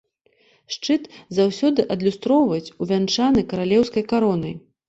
Шчыт 0.75 1.03
заўсёды 1.39 1.85
адлюстроўваюць 1.97 2.73
увянчаны 2.87 3.47
каралеўскай 3.53 4.03
каронай. 4.15 4.61